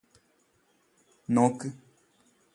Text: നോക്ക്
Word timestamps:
നോക്ക് 1.29 1.69